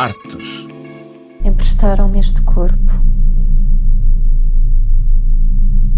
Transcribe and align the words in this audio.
Artes. 0.00 0.66
Emprestaram-me 1.44 2.20
este 2.20 2.40
corpo. 2.40 3.02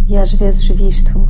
E 0.09 0.17
às 0.17 0.33
vezes 0.33 0.67
visto 0.67 1.29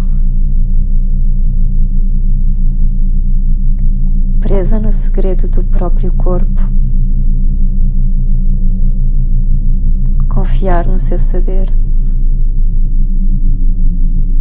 presa 4.40 4.80
no 4.80 4.90
segredo 4.90 5.51
do 5.51 5.63
próprio 5.65 6.15
corpo. 6.15 6.63
Confiar 10.31 10.87
no 10.87 10.99
seu 10.99 11.19
saber. 11.19 11.69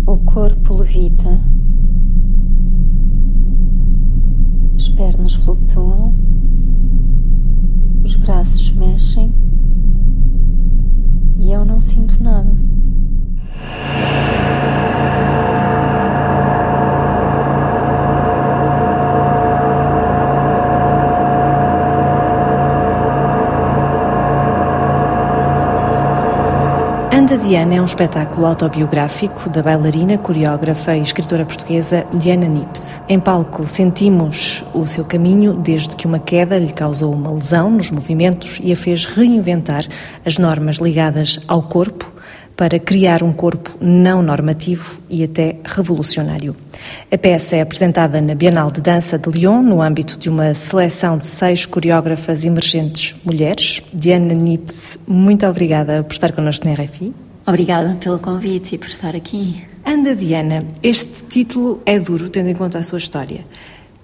O 0.07 0.15
corpo 0.19 0.75
levita. 0.75 1.37
As 4.77 4.87
pernas 4.87 5.33
flutuam. 5.33 6.13
Os 8.21 8.27
braços 8.27 8.71
mexem. 8.73 9.33
E 11.39 11.51
eu 11.51 11.65
não 11.65 11.81
sinto 11.81 12.21
nada. 12.21 12.55
Anda 27.31 27.47
Diana 27.47 27.75
é 27.75 27.81
um 27.81 27.85
espetáculo 27.85 28.45
autobiográfico 28.45 29.49
da 29.49 29.63
bailarina, 29.63 30.17
coreógrafa 30.17 30.97
e 30.97 31.01
escritora 31.01 31.45
portuguesa 31.45 32.05
Diana 32.13 32.45
Nips. 32.45 33.01
Em 33.07 33.21
palco 33.21 33.65
sentimos 33.65 34.65
o 34.73 34.85
seu 34.85 35.05
caminho 35.05 35.53
desde 35.53 35.95
que 35.95 36.05
uma 36.05 36.19
queda 36.19 36.57
lhe 36.57 36.73
causou 36.73 37.13
uma 37.13 37.31
lesão 37.31 37.71
nos 37.71 37.89
movimentos 37.89 38.59
e 38.61 38.73
a 38.73 38.75
fez 38.75 39.05
reinventar 39.05 39.85
as 40.25 40.37
normas 40.37 40.75
ligadas 40.75 41.39
ao 41.47 41.63
corpo 41.63 42.11
para 42.57 42.77
criar 42.77 43.23
um 43.23 43.31
corpo 43.33 43.77
não 43.79 44.21
normativo 44.21 44.99
e 45.09 45.23
até 45.23 45.55
revolucionário. 45.63 46.55
A 47.11 47.17
peça 47.17 47.55
é 47.55 47.61
apresentada 47.61 48.21
na 48.21 48.35
Bienal 48.35 48.69
de 48.69 48.81
Dança 48.81 49.17
de 49.17 49.29
Lyon, 49.31 49.63
no 49.63 49.81
âmbito 49.81 50.19
de 50.19 50.29
uma 50.29 50.53
seleção 50.53 51.17
de 51.17 51.27
seis 51.27 51.65
coreógrafas 51.65 52.43
emergentes 52.43 53.15
mulheres. 53.23 53.81
Diana 53.93 54.33
Nips, 54.33 54.99
muito 55.07 55.47
obrigada 55.47 56.03
por 56.03 56.11
estar 56.11 56.33
connosco 56.33 56.67
na 56.67 56.73
RFI. 56.73 57.30
Obrigada 57.51 57.97
pelo 57.99 58.17
convite 58.17 58.75
e 58.75 58.77
por 58.77 58.87
estar 58.87 59.13
aqui. 59.13 59.61
Anda 59.85 60.15
Diana, 60.15 60.65
este 60.81 61.25
título 61.25 61.81
é 61.85 61.99
duro, 61.99 62.29
tendo 62.29 62.47
em 62.47 62.55
conta 62.55 62.79
a 62.79 62.83
sua 62.83 62.97
história. 62.97 63.45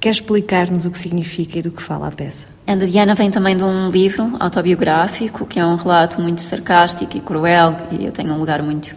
Quer 0.02 0.10
explicar-nos 0.10 0.86
o 0.86 0.92
que 0.92 0.98
significa 0.98 1.60
e 1.60 1.62
do 1.62 1.72
que 1.72 1.82
fala 1.82 2.10
a 2.10 2.12
peça? 2.12 2.46
Anda 2.68 2.86
Diana 2.86 3.16
vem 3.16 3.32
também 3.32 3.56
de 3.56 3.64
um 3.64 3.88
livro 3.88 4.36
autobiográfico, 4.38 5.46
que 5.46 5.62
é 5.62 5.66
um 5.66 5.78
relato 5.78 6.20
muito 6.20 6.42
sarcástico 6.42 7.16
e 7.16 7.22
cruel, 7.22 7.78
e 7.90 8.04
eu 8.04 8.12
tenho 8.12 8.34
um 8.34 8.38
lugar 8.38 8.62
muito 8.62 8.94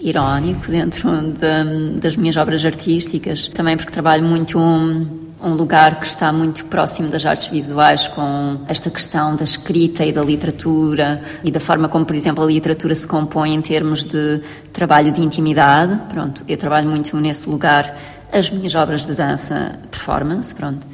irónico 0.00 0.68
dentro 0.68 1.08
de, 1.30 2.00
das 2.00 2.16
minhas 2.16 2.36
obras 2.36 2.64
artísticas, 2.64 3.46
também 3.46 3.76
porque 3.76 3.92
trabalho 3.92 4.24
muito 4.24 4.58
um, 4.58 5.06
um 5.44 5.54
lugar 5.54 6.00
que 6.00 6.06
está 6.06 6.32
muito 6.32 6.64
próximo 6.64 7.08
das 7.08 7.24
artes 7.26 7.48
visuais, 7.48 8.08
com 8.08 8.58
esta 8.66 8.90
questão 8.90 9.36
da 9.36 9.44
escrita 9.44 10.04
e 10.04 10.10
da 10.10 10.22
literatura 10.22 11.20
e 11.44 11.50
da 11.50 11.60
forma 11.60 11.88
como, 11.88 12.06
por 12.06 12.16
exemplo, 12.16 12.42
a 12.42 12.46
literatura 12.46 12.94
se 12.94 13.06
compõe 13.06 13.54
em 13.54 13.60
termos 13.60 14.02
de 14.02 14.40
trabalho 14.72 15.12
de 15.12 15.20
intimidade. 15.20 16.00
Pronto, 16.08 16.42
eu 16.48 16.56
trabalho 16.56 16.88
muito 16.88 17.16
nesse 17.18 17.48
lugar 17.48 17.94
as 18.32 18.50
minhas 18.50 18.74
obras 18.74 19.06
de 19.06 19.14
dança 19.14 19.78
performance, 19.90 20.54
pronto. 20.54 20.86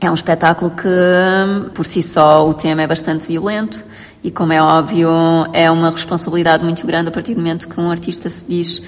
É 0.00 0.10
um 0.10 0.14
espetáculo 0.14 0.70
que, 0.72 1.70
por 1.74 1.84
si 1.84 2.02
só, 2.02 2.48
o 2.48 2.54
tema 2.54 2.82
é 2.82 2.86
bastante 2.88 3.28
violento 3.28 3.84
e, 4.24 4.32
como 4.32 4.52
é 4.52 4.60
óbvio, 4.60 5.08
é 5.52 5.70
uma 5.70 5.90
responsabilidade 5.90 6.64
muito 6.64 6.84
grande 6.84 7.08
a 7.08 7.12
partir 7.12 7.34
do 7.34 7.38
momento 7.38 7.68
que 7.68 7.78
um 7.78 7.88
artista 7.88 8.28
se 8.28 8.44
diz 8.48 8.82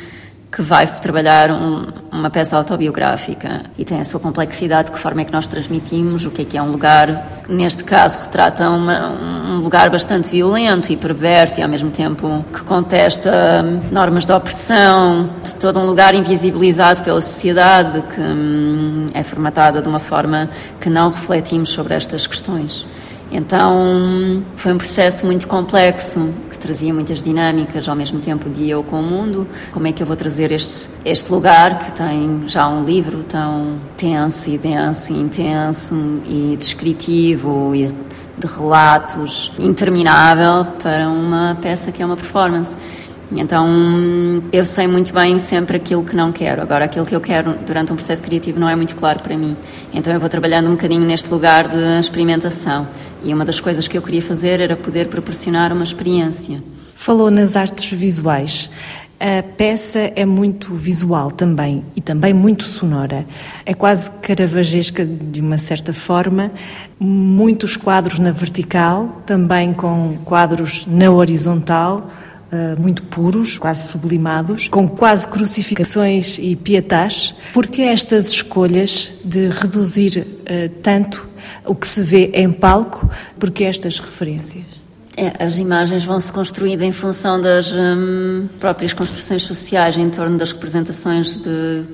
que 0.55 0.63
vai 0.63 0.87
trabalhar 0.87 1.51
um, 1.51 1.87
uma 2.13 2.31
peça 2.31 2.57
autobiográfica 2.57 3.63
e 3.77 3.85
tem 3.85 3.99
a 3.99 4.05
sua 4.05 4.21
complexidade, 4.21 4.87
de 4.87 4.93
que 4.93 4.99
forma 5.01 5.23
é 5.23 5.25
que 5.25 5.33
nós 5.33 5.49
transmitimos, 5.49 6.25
o 6.25 6.31
que 6.31 6.43
é 6.43 6.45
que 6.45 6.57
é 6.57 6.63
um 6.63 6.71
lugar, 6.71 7.43
neste 7.49 7.83
caso 7.83 8.21
retrata 8.21 8.71
uma, 8.71 9.09
um 9.09 9.57
lugar 9.59 9.91
bastante 9.91 10.31
violento 10.31 10.93
e 10.93 10.97
perverso 10.97 11.59
e 11.59 11.63
ao 11.65 11.69
mesmo 11.69 11.91
tempo 11.91 12.45
que 12.53 12.63
contesta 12.63 13.63
normas 13.91 14.27
de 14.27 14.33
opressão, 14.33 15.29
de 15.43 15.57
todo 15.57 15.81
um 15.81 15.87
lugar 15.87 16.15
invisibilizado 16.15 17.03
pela 17.03 17.21
sociedade 17.21 18.01
que 18.15 18.21
hum, 18.21 19.09
é 19.13 19.25
formatada 19.25 19.83
de 19.83 19.89
uma 19.89 19.99
forma 19.99 20.49
que 20.81 20.89
não 20.89 21.11
refletimos 21.11 21.71
sobre 21.71 21.95
estas 21.95 22.29
questões. 22.29 22.87
Então 23.35 24.45
foi 24.55 24.73
um 24.73 24.79
processo 24.79 25.27
muito 25.27 25.49
complexo 25.49 26.33
que 26.49 26.57
trazia 26.57 26.95
muitas 26.95 27.21
dinâmicas 27.21 27.89
ao 27.89 27.97
mesmo 27.97 28.21
tempo 28.21 28.49
de 28.49 28.71
eu 28.71 28.85
com 28.85 29.01
o 29.01 29.03
mundo. 29.03 29.49
Como 29.73 29.89
é 29.89 29.93
que 29.93 30.01
eu 30.01 30.07
vou 30.07 30.15
trazer 30.15 30.53
este, 30.53 30.89
este 31.05 31.33
lugar 31.33 31.81
que 31.81 31.93
tem 31.93 32.45
já 32.47 32.69
um 32.69 32.85
livro 32.85 33.25
tão 33.25 33.81
tenso 33.97 34.51
e 34.51 34.57
denso 34.57 35.13
e 35.13 35.17
intenso 35.17 36.23
e 36.27 36.57
descritivo 36.57 37.75
e 37.75 37.93
de 38.39 38.47
relatos 38.47 39.51
interminável 39.59 40.65
para 40.81 41.09
uma 41.09 41.59
peça 41.61 41.91
que 41.91 42.01
é 42.03 42.07
uma 42.07 42.17
performance. 42.17 42.77
Então 43.33 43.67
eu 44.53 44.65
sei 44.65 44.87
muito 44.87 45.13
bem 45.13 45.39
sempre 45.39 45.77
aquilo 45.77 46.05
que 46.05 46.15
não 46.15 46.33
quero. 46.33 46.63
Agora, 46.63 46.85
aquilo 46.85 47.07
que 47.07 47.15
eu 47.15 47.21
quero 47.21 47.59
durante 47.67 47.93
um 47.93 47.97
processo 47.97 48.23
criativo 48.23 48.59
não 48.61 48.69
é 48.69 48.77
muito 48.77 48.95
claro 48.97 49.21
para 49.21 49.37
mim. 49.37 49.57
Então 49.93 50.13
eu 50.13 50.21
vou 50.21 50.29
trabalhando 50.29 50.69
um 50.69 50.73
bocadinho 50.73 51.05
neste 51.05 51.31
lugar 51.31 51.69
de 51.69 51.99
experimentação. 51.99 52.89
E 53.23 53.33
uma 53.33 53.45
das 53.45 53.61
coisas 53.61 53.89
que 53.89 53.97
eu 53.97 54.03
queria 54.03 54.23
fazer 54.23 54.61
era 54.61 54.77
poder 54.77 55.09
proporcionar 55.09 55.73
uma 55.73 55.85
experiência. 55.85 56.63
Falou 56.95 57.31
nas 57.31 57.57
artes 57.57 57.91
visuais. 57.91 58.71
A 59.19 59.43
peça 59.43 60.13
é 60.17 60.27
muito 60.27 60.75
visual 60.75 61.31
também 61.31 61.85
e 61.95 62.01
também 62.01 62.35
muito 62.35 62.65
sonora. 62.65 63.25
É 63.65 63.73
quase 63.73 64.11
caravagesca 64.11 65.05
de 65.05 65.41
uma 65.41 65.57
certa 65.57 65.95
forma, 65.95 66.51
muitos 66.99 67.77
quadros 67.77 68.19
na 68.19 68.33
vertical, 68.33 69.23
também 69.25 69.73
com 69.73 70.19
quadros 70.25 70.85
na 70.87 71.11
horizontal 71.11 72.11
uh, 72.55 72.81
muito 72.81 73.03
puros, 73.05 73.59
quase 73.59 73.89
sublimados, 73.89 74.69
com 74.69 74.89
quase 74.89 75.27
crucificações 75.29 76.39
e 76.39 76.55
pietás. 76.57 77.35
Por 77.53 77.67
que 77.67 77.83
estas 77.83 78.29
escolhas 78.29 79.13
de 79.25 79.49
reduzir 79.49 80.19
uh, 80.19 80.69
tanto 80.83 81.29
o 81.65 81.75
que 81.75 81.87
se 81.87 82.03
vê 82.03 82.31
em 82.35 82.51
palco? 82.51 83.09
Por 83.39 83.51
que 83.51 83.65
estas 83.65 83.99
referências? 83.99 84.65
É, 85.17 85.45
as 85.45 85.59
imagens 85.59 86.05
vão 86.05 86.19
se 86.19 86.33
construindo 86.33 86.83
em 86.83 86.93
função 86.93 87.41
das 87.41 87.73
hum, 87.73 88.49
próprias 88.59 88.93
construções 88.93 89.43
sociais 89.43 89.97
em 89.97 90.11
torno 90.11 90.37
das 90.37 90.51
representações 90.51 91.37
de 91.41 91.85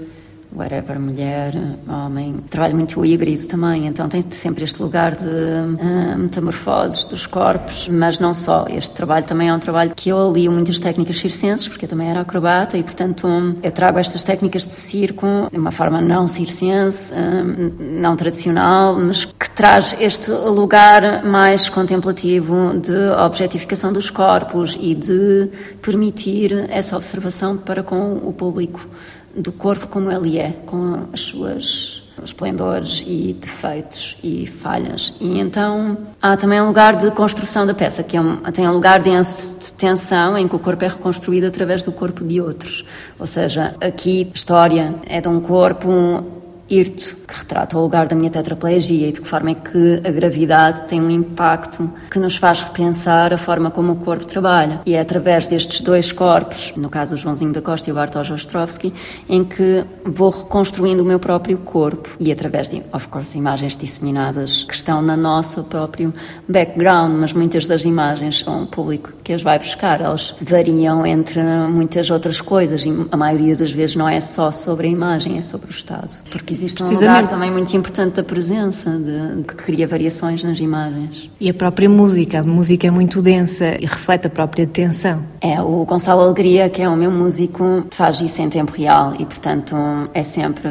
whatever, 0.54 0.98
mulher, 0.98 1.54
homem. 1.88 2.36
Trabalho 2.50 2.74
muito 2.74 3.00
o 3.00 3.04
híbrido 3.04 3.46
também, 3.46 3.86
então 3.86 4.08
tem 4.08 4.22
sempre 4.30 4.64
este 4.64 4.82
lugar 4.82 5.14
de 5.14 5.24
uh, 5.24 6.18
metamorfoses 6.18 7.04
dos 7.04 7.26
corpos, 7.26 7.88
mas 7.88 8.18
não 8.18 8.34
só. 8.34 8.66
Este 8.68 8.90
trabalho 8.90 9.24
também 9.24 9.48
é 9.48 9.54
um 9.54 9.58
trabalho 9.58 9.92
que 9.94 10.08
eu 10.08 10.18
alio 10.18 10.50
muitas 10.50 10.78
técnicas 10.78 11.18
circenses, 11.18 11.68
porque 11.68 11.84
eu 11.84 11.88
também 11.88 12.10
era 12.10 12.20
acrobata 12.20 12.76
e, 12.76 12.82
portanto, 12.82 13.26
eu 13.62 13.70
trago 13.70 13.98
estas 13.98 14.22
técnicas 14.22 14.66
de 14.66 14.72
circo 14.72 15.48
de 15.50 15.58
uma 15.58 15.70
forma 15.70 16.00
não 16.00 16.26
circense, 16.26 17.12
uh, 17.12 17.74
não 17.78 18.16
tradicional, 18.16 18.98
mas 18.98 19.24
que 19.24 19.50
traz 19.50 19.96
este 20.00 20.30
lugar 20.30 21.24
mais 21.24 21.68
contemplativo 21.68 22.74
de 22.78 23.10
objetificação 23.10 23.92
dos 23.92 24.10
corpos 24.10 24.76
e 24.80 24.94
de 24.94 25.48
permitir 25.80 26.66
essa 26.70 26.96
observação 26.96 27.56
para 27.56 27.82
com 27.82 28.14
o 28.24 28.32
público 28.32 28.88
do 29.34 29.52
corpo 29.52 29.86
como 29.88 30.10
ele 30.10 30.38
é, 30.38 30.52
com 30.66 31.06
as 31.12 31.20
suas 31.20 32.02
esplendores 32.24 33.02
e 33.06 33.32
defeitos 33.32 34.16
e 34.22 34.46
falhas. 34.46 35.14
E 35.20 35.38
então 35.38 35.96
há 36.20 36.36
também 36.36 36.60
um 36.60 36.66
lugar 36.66 36.96
de 36.96 37.10
construção 37.12 37.66
da 37.66 37.74
peça, 37.74 38.02
que 38.02 38.16
é 38.16 38.20
um, 38.20 38.36
tem 38.52 38.68
um 38.68 38.72
lugar 38.72 39.02
denso 39.02 39.58
de 39.58 39.72
tensão 39.72 40.36
em 40.36 40.46
que 40.46 40.54
o 40.54 40.58
corpo 40.58 40.84
é 40.84 40.88
reconstruído 40.88 41.46
através 41.46 41.82
do 41.82 41.92
corpo 41.92 42.24
de 42.24 42.40
outros. 42.40 42.84
Ou 43.18 43.26
seja, 43.26 43.74
aqui 43.80 44.28
a 44.30 44.34
história 44.34 44.94
é 45.06 45.20
de 45.20 45.28
um 45.28 45.40
corpo 45.40 46.39
Irto, 46.70 47.16
que 47.26 47.36
retrata 47.36 47.76
o 47.76 47.82
lugar 47.82 48.06
da 48.06 48.14
minha 48.14 48.30
tetraplegia 48.30 49.08
e 49.08 49.12
de 49.12 49.20
que 49.20 49.26
forma 49.26 49.50
é 49.50 49.54
que 49.56 50.00
a 50.06 50.10
gravidade 50.12 50.86
tem 50.86 51.00
um 51.00 51.10
impacto 51.10 51.90
que 52.08 52.20
nos 52.20 52.36
faz 52.36 52.62
repensar 52.62 53.34
a 53.34 53.36
forma 53.36 53.72
como 53.72 53.92
o 53.92 53.96
corpo 53.96 54.24
trabalha. 54.24 54.80
E 54.86 54.94
é 54.94 55.00
através 55.00 55.48
destes 55.48 55.80
dois 55.80 56.12
corpos, 56.12 56.72
no 56.76 56.88
caso 56.88 57.16
o 57.16 57.18
Joãozinho 57.18 57.52
da 57.52 57.60
Costa 57.60 57.90
e 57.90 57.92
o 57.92 57.96
Bartosz 57.96 58.30
Ostrovsky, 58.30 58.94
em 59.28 59.42
que 59.42 59.84
vou 60.04 60.30
reconstruindo 60.30 61.02
o 61.02 61.06
meu 61.06 61.18
próprio 61.18 61.58
corpo 61.58 62.16
e 62.20 62.30
através 62.30 62.68
de, 62.68 62.82
of 62.92 63.08
course, 63.08 63.36
imagens 63.36 63.76
disseminadas 63.76 64.62
que 64.62 64.74
estão 64.74 65.02
na 65.02 65.16
nossa 65.16 65.64
próprio 65.64 66.14
background, 66.48 67.14
mas 67.14 67.32
muitas 67.32 67.66
das 67.66 67.84
imagens 67.84 68.38
são 68.38 68.62
o 68.62 68.66
público 68.68 69.12
que 69.24 69.32
as 69.32 69.42
vai 69.42 69.58
buscar, 69.58 70.00
elas 70.00 70.36
variam 70.40 71.04
entre 71.04 71.42
muitas 71.68 72.10
outras 72.10 72.40
coisas 72.40 72.86
e 72.86 72.90
a 73.10 73.16
maioria 73.16 73.56
das 73.56 73.72
vezes 73.72 73.96
não 73.96 74.08
é 74.08 74.20
só 74.20 74.52
sobre 74.52 74.86
a 74.86 74.90
imagem, 74.90 75.36
é 75.36 75.42
sobre 75.42 75.66
o 75.66 75.70
estado. 75.70 76.22
Porque 76.30 76.59
existe 76.64 76.82
um 76.82 76.90
lugar 76.90 77.26
também 77.26 77.50
muito 77.50 77.74
importante 77.76 78.16
da 78.16 78.22
presença, 78.22 78.90
de, 78.90 79.42
que 79.44 79.54
cria 79.54 79.86
variações 79.86 80.44
nas 80.44 80.60
imagens. 80.60 81.30
E 81.40 81.48
a 81.48 81.54
própria 81.54 81.88
música, 81.88 82.40
a 82.40 82.42
música 82.42 82.86
é 82.86 82.90
muito 82.90 83.22
densa 83.22 83.76
e 83.80 83.86
reflete 83.86 84.26
a 84.26 84.30
própria 84.30 84.66
tensão. 84.66 85.22
É, 85.40 85.60
o 85.60 85.84
Gonçalo 85.84 86.22
Alegria, 86.22 86.68
que 86.68 86.82
é 86.82 86.88
o 86.88 86.96
meu 86.96 87.10
músico, 87.10 87.84
faz 87.90 88.20
isso 88.20 88.42
em 88.42 88.48
tempo 88.48 88.72
real 88.72 89.14
e, 89.18 89.24
portanto, 89.24 89.74
é 90.12 90.22
sempre 90.22 90.68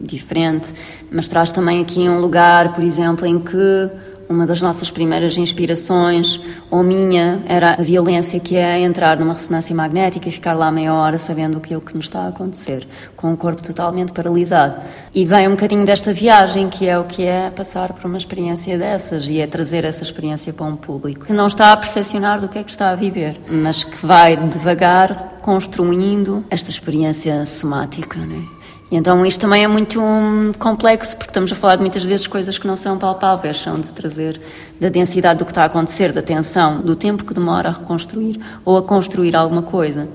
diferente, 0.00 0.72
mas 1.10 1.28
traz 1.28 1.52
também 1.52 1.82
aqui 1.82 2.08
um 2.08 2.20
lugar, 2.20 2.72
por 2.72 2.82
exemplo, 2.82 3.26
em 3.26 3.38
que 3.38 3.90
uma 4.30 4.46
das 4.46 4.62
nossas 4.62 4.92
primeiras 4.92 5.36
inspirações, 5.36 6.40
ou 6.70 6.84
minha, 6.84 7.42
era 7.48 7.74
a 7.74 7.82
violência 7.82 8.38
que 8.38 8.56
é 8.56 8.80
entrar 8.80 9.18
numa 9.18 9.32
ressonância 9.32 9.74
magnética 9.74 10.28
e 10.28 10.32
ficar 10.32 10.54
lá 10.54 10.70
meia 10.70 10.94
hora 10.94 11.18
sabendo 11.18 11.58
aquilo 11.58 11.80
que 11.80 11.96
nos 11.96 12.04
está 12.04 12.20
a 12.20 12.28
acontecer, 12.28 12.86
com 13.16 13.32
o 13.32 13.36
corpo 13.36 13.60
totalmente 13.60 14.12
paralisado. 14.12 14.80
E 15.12 15.24
vem 15.24 15.48
um 15.48 15.52
bocadinho 15.52 15.84
desta 15.84 16.12
viagem, 16.12 16.68
que 16.68 16.86
é 16.86 16.96
o 16.96 17.04
que 17.04 17.24
é 17.24 17.50
passar 17.50 17.92
por 17.92 18.06
uma 18.06 18.16
experiência 18.16 18.78
dessas 18.78 19.28
e 19.28 19.40
é 19.40 19.48
trazer 19.48 19.84
essa 19.84 20.04
experiência 20.04 20.52
para 20.52 20.64
um 20.64 20.76
público 20.76 21.26
que 21.26 21.32
não 21.32 21.48
está 21.48 21.72
a 21.72 21.76
percepcionar 21.76 22.40
do 22.40 22.48
que 22.48 22.58
é 22.58 22.62
que 22.62 22.70
está 22.70 22.90
a 22.90 22.94
viver, 22.94 23.40
mas 23.50 23.82
que 23.82 24.06
vai 24.06 24.36
devagar 24.36 25.40
construindo 25.42 26.44
esta 26.48 26.70
experiência 26.70 27.44
somática, 27.44 28.20
né? 28.20 28.59
E 28.90 28.96
então 28.96 29.24
isto 29.24 29.40
também 29.40 29.62
é 29.62 29.68
muito 29.68 30.00
um, 30.00 30.52
complexo, 30.58 31.16
porque 31.16 31.30
estamos 31.30 31.52
a 31.52 31.54
falar 31.54 31.76
de 31.76 31.80
muitas 31.80 32.02
vezes 32.04 32.26
coisas 32.26 32.58
que 32.58 32.66
não 32.66 32.76
são 32.76 32.98
palpáveis, 32.98 33.58
são 33.58 33.78
de 33.78 33.92
trazer 33.92 34.40
da 34.80 34.88
densidade 34.88 35.38
do 35.38 35.44
que 35.44 35.52
está 35.52 35.62
a 35.62 35.66
acontecer, 35.66 36.12
da 36.12 36.20
tensão, 36.20 36.80
do 36.80 36.96
tempo 36.96 37.24
que 37.24 37.32
demora 37.32 37.68
a 37.68 37.72
reconstruir 37.72 38.40
ou 38.64 38.76
a 38.76 38.82
construir 38.82 39.36
alguma 39.36 39.62
coisa 39.62 40.08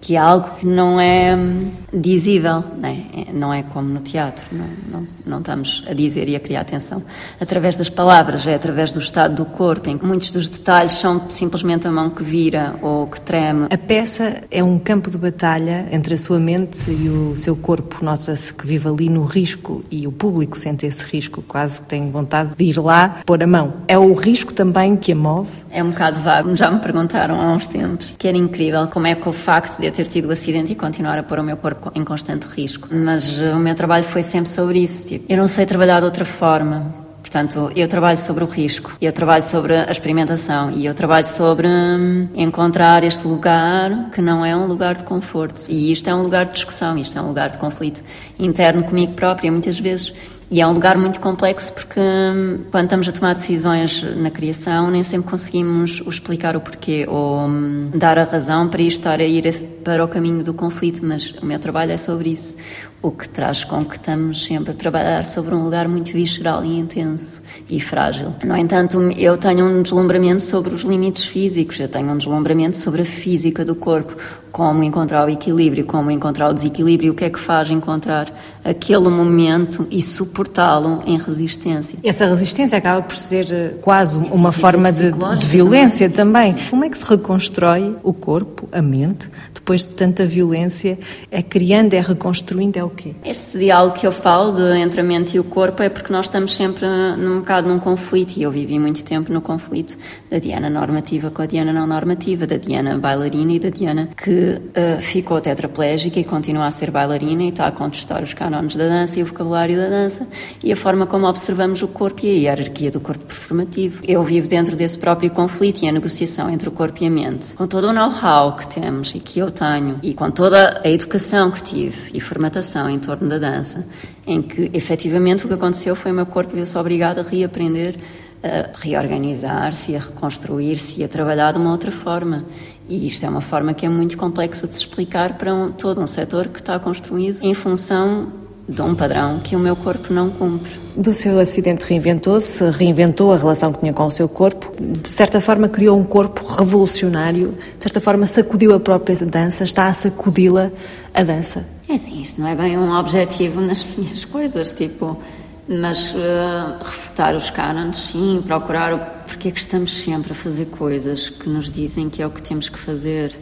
que 0.00 0.16
é 0.16 0.18
algo 0.18 0.48
que 0.58 0.66
não 0.66 1.00
é 1.00 1.36
hum, 1.36 1.70
dizível, 1.92 2.64
não 2.78 2.88
é, 2.88 2.92
é, 2.92 3.32
não 3.32 3.52
é 3.52 3.62
como 3.62 3.88
no 3.88 4.00
teatro, 4.00 4.44
não, 4.50 4.66
não, 4.90 5.06
não, 5.26 5.38
estamos 5.38 5.84
a 5.86 5.92
dizer 5.92 6.28
e 6.28 6.36
a 6.36 6.40
criar 6.40 6.60
atenção 6.60 7.02
através 7.40 7.76
das 7.76 7.90
palavras, 7.90 8.46
é 8.46 8.54
através 8.54 8.92
do 8.92 9.00
estado 9.00 9.34
do 9.34 9.44
corpo, 9.44 9.88
em 9.90 9.98
que 9.98 10.04
muitos 10.04 10.30
dos 10.30 10.48
detalhes 10.48 10.92
são 10.92 11.28
simplesmente 11.28 11.86
a 11.86 11.90
mão 11.90 12.10
que 12.10 12.22
vira 12.22 12.76
ou 12.80 13.06
que 13.06 13.20
treme. 13.20 13.66
A 13.70 13.78
peça 13.78 14.42
é 14.50 14.62
um 14.62 14.78
campo 14.78 15.10
de 15.10 15.18
batalha 15.18 15.88
entre 15.92 16.14
a 16.14 16.18
sua 16.18 16.38
mente 16.38 16.90
e 16.90 17.08
o 17.08 17.36
seu 17.36 17.56
corpo, 17.56 18.04
nota-se 18.04 18.54
que 18.54 18.66
vive 18.66 18.88
ali 18.88 19.08
no 19.08 19.24
risco 19.24 19.84
e 19.90 20.06
o 20.06 20.12
público 20.12 20.58
sente 20.58 20.86
esse 20.86 21.04
risco, 21.04 21.42
quase 21.42 21.80
que 21.80 21.86
tem 21.86 22.10
vontade 22.10 22.54
de 22.56 22.64
ir 22.64 22.78
lá 22.78 23.20
pôr 23.26 23.42
a 23.42 23.46
mão. 23.46 23.74
É 23.86 23.98
o 23.98 24.14
risco 24.14 24.52
também 24.54 24.96
que 24.96 25.12
a 25.12 25.16
move? 25.16 25.50
É 25.70 25.82
um 25.82 25.90
bocado 25.90 26.20
vago, 26.20 26.56
já 26.56 26.70
me 26.70 26.80
perguntaram 26.80 27.40
há 27.40 27.52
uns 27.52 27.66
tempos, 27.66 28.14
que 28.18 28.26
era 28.26 28.36
incrível 28.36 28.86
como 28.88 29.06
é 29.06 29.14
que 29.14 29.28
o 29.28 29.32
facto 29.32 29.80
de 29.80 29.86
eu 29.86 29.92
ter 29.92 29.99
tido 30.08 30.28
o 30.28 30.32
acidente 30.32 30.72
e 30.72 30.74
continuar 30.74 31.18
a 31.18 31.22
pôr 31.22 31.38
o 31.38 31.42
meu 31.42 31.56
corpo 31.56 31.90
em 31.94 32.04
constante 32.04 32.46
risco. 32.46 32.88
Mas 32.90 33.40
uh, 33.40 33.56
o 33.56 33.58
meu 33.58 33.74
trabalho 33.74 34.04
foi 34.04 34.22
sempre 34.22 34.50
sobre 34.50 34.80
isso. 34.80 35.06
Tipo, 35.06 35.26
eu 35.28 35.36
não 35.36 35.46
sei 35.46 35.66
trabalhar 35.66 36.00
de 36.00 36.06
outra 36.06 36.24
forma. 36.24 37.00
Portanto, 37.20 37.70
eu 37.76 37.86
trabalho 37.86 38.16
sobre 38.16 38.42
o 38.42 38.46
risco, 38.46 38.96
eu 39.00 39.12
trabalho 39.12 39.42
sobre 39.42 39.76
a 39.76 39.90
experimentação 39.90 40.70
e 40.70 40.86
eu 40.86 40.94
trabalho 40.94 41.26
sobre 41.26 41.68
hum, 41.68 42.28
encontrar 42.34 43.04
este 43.04 43.28
lugar 43.28 44.10
que 44.10 44.22
não 44.22 44.44
é 44.44 44.56
um 44.56 44.66
lugar 44.66 44.96
de 44.96 45.04
conforto. 45.04 45.66
E 45.68 45.92
isto 45.92 46.08
é 46.08 46.14
um 46.14 46.22
lugar 46.22 46.46
de 46.46 46.54
discussão, 46.54 46.96
isto 46.98 47.16
é 47.18 47.22
um 47.22 47.28
lugar 47.28 47.50
de 47.50 47.58
conflito 47.58 48.02
interno 48.38 48.82
comigo 48.82 49.12
própria, 49.12 49.52
muitas 49.52 49.78
vezes. 49.78 50.12
E 50.50 50.60
é 50.60 50.66
um 50.66 50.72
lugar 50.72 50.98
muito 50.98 51.20
complexo 51.20 51.72
porque 51.72 52.00
hum, 52.00 52.64
quando 52.72 52.84
estamos 52.84 53.08
a 53.08 53.12
tomar 53.12 53.34
decisões 53.34 54.02
na 54.16 54.30
criação 54.30 54.90
nem 54.90 55.00
sempre 55.00 55.30
conseguimos 55.30 56.02
explicar 56.04 56.56
o 56.56 56.60
porquê 56.60 57.06
ou 57.08 57.46
hum, 57.46 57.88
dar 57.94 58.18
a 58.18 58.24
razão 58.24 58.68
para 58.68 58.82
isto 58.82 58.98
estar 58.98 59.20
a 59.20 59.24
ir 59.24 59.44
para 59.84 60.04
o 60.04 60.08
caminho 60.08 60.42
do 60.42 60.52
conflito, 60.52 61.02
mas 61.04 61.30
o 61.40 61.46
meu 61.46 61.58
trabalho 61.60 61.92
é 61.92 61.96
sobre 61.96 62.30
isso, 62.30 62.56
o 63.02 63.10
que 63.10 63.28
traz 63.28 63.64
com 63.64 63.84
que 63.84 63.96
estamos 63.96 64.44
sempre 64.44 64.72
a 64.72 64.74
trabalhar 64.74 65.24
sobre 65.24 65.54
um 65.54 65.64
lugar 65.64 65.88
muito 65.88 66.12
visceral 66.12 66.64
e 66.64 66.78
intenso 66.78 67.42
e 67.68 67.80
frágil. 67.80 68.34
No 68.44 68.56
entanto, 68.56 69.00
eu 69.16 69.38
tenho 69.38 69.64
um 69.64 69.82
deslumbramento 69.82 70.42
sobre 70.42 70.74
os 70.74 70.82
limites 70.82 71.24
físicos, 71.24 71.80
eu 71.80 71.88
tenho 71.88 72.10
um 72.10 72.18
deslumbramento 72.18 72.76
sobre 72.76 73.02
a 73.02 73.04
física 73.04 73.64
do 73.64 73.74
corpo, 73.74 74.16
como 74.50 74.82
encontrar 74.82 75.26
o 75.26 75.30
equilíbrio, 75.30 75.84
como 75.84 76.10
encontrar 76.10 76.50
o 76.50 76.52
desequilíbrio, 76.52 77.12
o 77.12 77.14
que 77.14 77.24
é 77.24 77.30
que 77.30 77.38
faz 77.38 77.70
encontrar 77.70 78.26
aquele 78.64 79.08
momento 79.08 79.86
e 79.90 80.02
suportá-lo 80.02 81.02
em 81.06 81.16
resistência. 81.16 81.98
Essa 82.02 82.26
resistência 82.26 82.76
acaba 82.76 83.02
por 83.02 83.16
ser 83.16 83.46
eh, 83.52 83.74
quase 83.80 84.18
uma 84.18 84.52
forma 84.52 84.92
de, 84.92 85.12
de, 85.12 85.46
violência 85.46 86.10
também. 86.10 86.52
também. 86.52 86.68
Como 86.68 86.84
é 86.84 86.88
que 86.88 86.98
se 86.98 87.04
reconstrói 87.04 87.96
o 88.02 88.12
corpo, 88.12 88.68
a 88.72 88.82
mente, 88.82 89.30
depois 89.54 89.82
de 89.82 89.88
tanta 89.88 90.26
violência? 90.26 90.98
É 91.30 91.42
criando, 91.42 91.94
é 91.94 92.00
reconstruindo, 92.00 92.78
é 92.78 92.84
o 92.90 92.94
quê? 92.94 93.14
Este 93.24 93.58
diálogo 93.58 93.94
que 93.94 94.06
eu 94.06 94.12
falo 94.12 94.52
de 94.52 94.78
entre 94.78 95.00
a 95.00 95.04
mente 95.04 95.36
e 95.36 95.40
o 95.40 95.44
corpo 95.44 95.82
é 95.82 95.88
porque 95.88 96.12
nós 96.12 96.26
estamos 96.26 96.54
sempre 96.54 96.86
num 97.16 97.38
bocado 97.38 97.68
num 97.68 97.78
conflito 97.78 98.36
e 98.36 98.42
eu 98.42 98.50
vivi 98.50 98.78
muito 98.78 99.04
tempo 99.04 99.32
no 99.32 99.40
conflito 99.40 99.96
da 100.30 100.38
Diana 100.38 100.68
normativa 100.68 101.30
com 101.30 101.42
a 101.42 101.46
Diana 101.46 101.72
não 101.72 101.86
normativa, 101.86 102.46
da 102.46 102.56
Diana 102.56 102.98
bailarina 102.98 103.52
e 103.52 103.58
da 103.58 103.68
Diana 103.68 104.08
que 104.16 104.60
uh, 104.60 105.00
ficou 105.00 105.40
tetraplégica 105.40 106.18
e 106.20 106.24
continua 106.24 106.66
a 106.66 106.70
ser 106.70 106.90
bailarina 106.90 107.42
e 107.42 107.48
está 107.48 107.66
a 107.66 107.72
contestar 107.72 108.22
os 108.22 108.34
cânones 108.34 108.76
da 108.76 108.86
dança 108.88 109.18
e 109.18 109.22
o 109.22 109.26
vocabulário 109.26 109.76
da 109.76 109.88
dança 109.88 110.26
e 110.62 110.72
a 110.72 110.76
forma 110.76 111.06
como 111.06 111.26
observamos 111.26 111.82
o 111.82 111.88
corpo 111.88 112.26
e 112.26 112.30
a 112.30 112.50
hierarquia 112.50 112.90
do 112.90 113.00
corpo 113.00 113.24
performativo. 113.24 114.02
Eu 114.06 114.22
vivo 114.24 114.48
dentro 114.48 114.76
desse 114.76 114.98
próprio 114.98 115.30
conflito 115.30 115.82
e 115.82 115.88
a 115.88 115.92
negociação 115.92 116.50
entre 116.50 116.68
o 116.68 116.72
corpo 116.72 117.02
e 117.02 117.06
a 117.06 117.10
mente. 117.10 117.54
Com 117.54 117.66
todo 117.66 117.88
o 117.88 117.92
know-how 117.92 118.56
que 118.56 118.66
temos 118.66 119.14
e 119.14 119.20
que 119.20 119.38
eu 119.38 119.50
tenho 119.50 119.98
e 120.02 120.14
com 120.14 120.30
toda 120.30 120.80
a 120.84 120.88
educação 120.88 121.50
que 121.50 121.62
tive 121.62 122.10
e 122.14 122.20
formatação 122.20 122.79
em 122.88 122.98
torno 122.98 123.28
da 123.28 123.38
dança, 123.38 123.84
em 124.26 124.40
que 124.40 124.70
efetivamente 124.72 125.44
o 125.44 125.48
que 125.48 125.54
aconteceu 125.54 125.94
foi 125.94 126.12
o 126.12 126.14
meu 126.14 126.26
corpo 126.26 126.54
viu-se 126.54 126.78
obrigado 126.78 127.18
a 127.18 127.22
reaprender 127.22 127.96
a 128.42 128.70
reorganizar-se, 128.78 129.94
a 129.94 129.98
reconstruir-se 129.98 131.00
e 131.00 131.04
a 131.04 131.08
trabalhar 131.08 131.52
de 131.52 131.58
uma 131.58 131.70
outra 131.70 131.92
forma. 131.92 132.44
E 132.88 133.06
isto 133.06 133.24
é 133.24 133.28
uma 133.28 133.40
forma 133.40 133.74
que 133.74 133.84
é 133.84 133.88
muito 133.88 134.16
complexa 134.16 134.66
de 134.66 134.72
se 134.72 134.80
explicar 134.80 135.36
para 135.36 135.54
um, 135.54 135.70
todo 135.70 136.00
um 136.00 136.06
setor 136.06 136.48
que 136.48 136.58
está 136.58 136.78
construído 136.78 137.42
em 137.42 137.54
função 137.54 138.32
de 138.66 138.80
um 138.82 138.94
padrão 138.94 139.40
que 139.40 139.56
o 139.56 139.58
meu 139.58 139.74
corpo 139.74 140.12
não 140.12 140.30
cumpre. 140.30 140.70
Do 140.96 141.12
seu 141.12 141.38
acidente 141.40 141.84
reinventou-se, 141.84 142.70
reinventou 142.70 143.32
a 143.32 143.36
relação 143.36 143.72
que 143.72 143.80
tinha 143.80 143.92
com 143.92 144.06
o 144.06 144.10
seu 144.10 144.28
corpo, 144.28 144.72
de 144.80 145.08
certa 145.08 145.40
forma 145.40 145.68
criou 145.68 145.98
um 145.98 146.04
corpo 146.04 146.46
revolucionário, 146.46 147.54
de 147.76 147.82
certa 147.82 148.00
forma 148.00 148.26
sacudiu 148.26 148.72
a 148.74 148.80
própria 148.80 149.16
dança, 149.26 149.64
está 149.64 149.86
a 149.88 149.92
sacudi-la 149.92 150.70
a 151.12 151.22
dança. 151.22 151.66
É 151.90 151.98
sim, 151.98 152.22
isso 152.22 152.40
não 152.40 152.46
é 152.46 152.54
bem 152.54 152.78
um 152.78 152.96
objetivo 152.96 153.60
nas 153.60 153.82
minhas 153.98 154.24
coisas, 154.24 154.70
tipo, 154.70 155.20
mas 155.66 156.14
uh, 156.14 156.78
refutar 156.78 157.34
os 157.34 157.50
cânones, 157.50 157.98
sim, 157.98 158.40
procurar 158.46 158.94
o 158.94 159.00
porque 159.26 159.48
é 159.48 159.50
que 159.50 159.58
estamos 159.58 159.92
sempre 159.92 160.30
a 160.30 160.34
fazer 160.36 160.66
coisas 160.66 161.28
que 161.28 161.48
nos 161.48 161.68
dizem 161.68 162.08
que 162.08 162.22
é 162.22 162.26
o 162.26 162.30
que 162.30 162.40
temos 162.40 162.68
que 162.68 162.78
fazer 162.78 163.36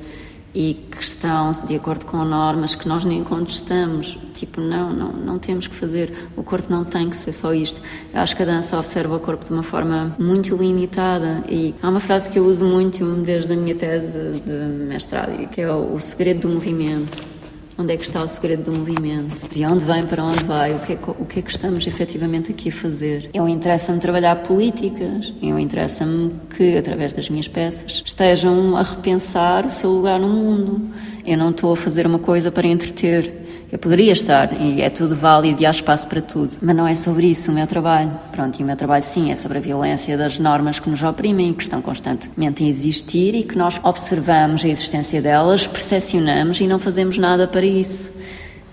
e 0.55 0.75
que 0.91 1.03
estão 1.03 1.51
de 1.51 1.77
acordo 1.77 2.07
com 2.07 2.25
normas 2.25 2.75
que 2.75 2.89
nós 2.89 3.05
nem 3.05 3.23
contestamos. 3.23 4.19
Tipo, 4.33 4.63
não, 4.63 4.95
não, 4.95 5.13
não 5.13 5.39
temos 5.39 5.67
que 5.67 5.75
fazer. 5.75 6.31
O 6.35 6.43
corpo 6.43 6.69
não 6.71 6.85
tem 6.85 7.11
que 7.11 7.17
ser 7.17 7.33
só 7.33 7.53
isto. 7.53 7.81
Eu 8.15 8.21
acho 8.21 8.35
que 8.35 8.43
a 8.43 8.47
dança 8.47 8.79
observa 8.79 9.15
o 9.17 9.21
corpo 9.21 9.45
de 9.45 9.53
uma 9.53 9.63
forma 9.63 10.17
muito 10.19 10.57
limitada 10.57 11.45
e 11.49 11.75
há 11.83 11.89
uma 11.89 12.01
frase 12.01 12.31
que 12.31 12.39
eu 12.39 12.47
uso 12.47 12.65
muito 12.65 13.05
desde 13.17 13.53
a 13.53 13.57
minha 13.57 13.75
tese 13.75 14.41
de 14.41 14.53
mestrado, 14.89 15.49
que 15.49 15.61
é 15.61 15.71
o 15.71 15.99
segredo 15.99 16.49
do 16.49 16.49
movimento 16.49 17.38
Onde 17.81 17.95
é 17.95 17.97
que 17.97 18.03
está 18.03 18.25
o 18.25 18.27
segredo 18.27 18.65
do 18.65 18.73
movimento? 18.73 19.49
De 19.49 19.65
onde 19.65 19.85
vem 19.85 20.03
para 20.03 20.25
onde 20.25 20.43
vai? 20.43 20.75
O 20.75 20.81
que 20.81 20.95
é 20.95 20.97
que, 20.97 21.11
o 21.11 21.25
que, 21.25 21.39
é 21.39 21.43
que 21.43 21.51
estamos 21.53 21.87
efetivamente 21.87 22.51
aqui 22.51 22.71
a 22.71 22.73
fazer? 22.73 23.31
Eu 23.33 23.49
interessa-me 23.49 24.01
trabalhar 24.01 24.35
políticas, 24.43 25.33
eu 25.41 25.57
interessa-me 25.61 26.33
que, 26.57 26.77
através 26.77 27.13
das 27.13 27.31
minhas 27.31 27.47
peças, 27.47 28.03
estejam 28.05 28.77
a 28.77 28.83
repensar 28.83 29.65
o 29.65 29.71
seu 29.71 29.91
lugar 29.91 30.19
no 30.19 30.29
mundo. 30.29 30.91
Eu 31.25 31.39
não 31.39 31.51
estou 31.51 31.73
a 31.73 31.77
fazer 31.77 32.05
uma 32.05 32.19
coisa 32.19 32.51
para 32.51 32.67
entreter. 32.67 33.47
Eu 33.71 33.79
poderia 33.79 34.13
estar, 34.13 34.51
e 34.59 34.81
é 34.81 34.89
tudo 34.89 35.15
válido 35.15 35.61
e 35.61 35.67
há 35.67 35.71
espaço 35.71 36.09
para 36.09 36.23
tudo, 36.23 36.57
mas 36.63 36.75
não 36.75 36.89
é 36.89 36.95
sobre 36.95 37.27
isso 37.27 37.51
o 37.51 37.55
meu 37.55 37.67
trabalho. 37.67 38.11
Pronto, 38.33 38.59
e 38.59 38.63
o 38.63 38.67
meu 38.67 38.77
trabalho 38.77 39.05
sim 39.05 39.31
é 39.31 39.37
sobre 39.37 39.59
a 39.59 39.61
violência 39.61 40.17
das 40.17 40.39
normas 40.39 40.79
que 40.79 40.89
nos 40.89 41.03
oprimem, 41.03 41.53
que 41.53 41.65
estão 41.65 41.83
constantemente 41.83 42.65
a 42.65 42.67
existir 42.67 43.35
e 43.35 43.43
que 43.43 43.59
nós 43.59 43.79
observamos 43.83 44.65
a 44.65 44.69
existência 44.69 45.21
delas, 45.21 45.67
percepcionamos 45.67 46.59
e 46.61 46.67
não 46.67 46.79
fazemos 46.79 47.19
nada 47.19 47.47
para 47.47 47.67
isso. 47.67 48.11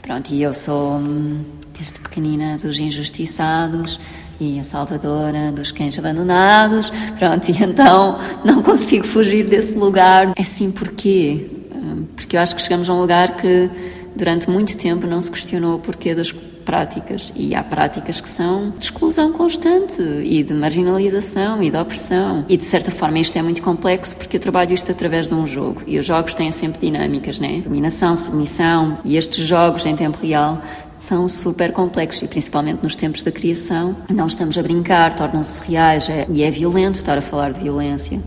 Pronto, 0.02 0.34
e 0.34 0.42
eu 0.42 0.54
sou, 0.54 0.94
hum, 0.94 1.44
desde 1.78 2.00
pequenina, 2.00 2.56
dos 2.58 2.80
injustiçados, 2.80 4.00
e 4.40 4.60
a 4.60 4.64
salvadora 4.64 5.52
dos 5.52 5.74
cães 5.74 6.00
abandonados. 6.00 6.90
Pronto, 7.20 7.50
e 7.52 7.64
então 7.64 8.18
não 8.46 8.64
consigo 8.64 9.06
fugir 9.06 9.46
desse 9.46 9.76
lugar. 9.78 10.32
É 10.38 10.42
assim 10.42 10.72
porquê? 10.72 11.48
Hum, 11.76 12.06
porque 12.16 12.38
eu 12.38 12.40
acho 12.40 12.56
que 12.56 12.62
chegamos 12.62 12.90
a 12.90 12.94
um 12.94 13.02
lugar 13.02 13.36
que 13.36 13.70
durante 14.16 14.50
muito 14.50 14.78
tempo 14.78 15.06
não 15.06 15.20
se 15.22 15.30
questionou 15.30 15.76
o 15.76 15.80
porquê 15.80 16.16
das 16.16 16.32
práticas. 16.66 17.32
E 17.36 17.56
há 17.56 17.64
práticas 17.64 18.20
que 18.20 18.28
são 18.28 18.72
de 18.72 18.86
exclusão 18.86 19.32
constante 19.32 20.02
e 20.02 20.44
de 20.44 20.54
marginalização 20.54 21.62
e 21.62 21.70
de 21.70 21.78
opressão. 21.78 22.44
E 22.50 22.58
de 22.58 22.66
certa 22.66 22.92
forma 22.92 23.20
isto 23.20 23.38
é 23.38 23.42
muito 23.42 23.62
complexo 23.62 24.16
porque 24.16 24.38
eu 24.38 24.42
trabalho 24.42 24.74
isto 24.74 24.92
através 24.92 25.28
de 25.28 25.36
um 25.36 25.46
jogo. 25.46 25.84
E 25.86 26.00
os 26.00 26.06
jogos 26.06 26.34
têm 26.34 26.52
sempre 26.52 26.82
dinâmicas, 26.82 27.40
né? 27.40 27.62
Dominação, 27.62 28.18
submissão. 28.18 28.98
E 29.06 29.16
estes 29.16 29.46
jogos 29.46 29.86
em 29.86 29.96
tempo 29.96 30.18
real 30.26 30.62
são 30.96 31.28
super 31.28 31.72
complexos 31.72 32.24
e 32.24 32.28
principalmente 32.28 32.82
nos 32.82 32.96
tempos 32.96 33.22
da 33.22 33.32
criação. 33.32 33.96
Não 34.10 34.28
estamos 34.28 34.58
a 34.58 34.64
brincar, 34.64 35.14
tornam-se 35.14 35.70
reais 35.70 36.10
é, 36.10 36.26
e 36.30 36.42
é 36.42 36.50
violento 36.50 36.96
estar 36.96 37.18
a 37.18 37.22
falar 37.22 37.54
de 37.54 37.60
violência. 37.60 38.20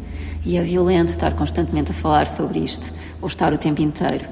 E 0.44 0.56
é 0.56 0.62
violento 0.62 1.08
estar 1.08 1.34
constantemente 1.34 1.90
a 1.90 1.94
falar 1.94 2.26
sobre 2.26 2.60
isto, 2.60 2.90
ou 3.20 3.26
estar 3.26 3.52
o 3.52 3.58
tempo 3.58 3.82
inteiro 3.82 4.24